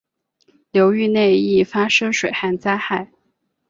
[0.71, 3.11] 流域内易发生水旱灾害。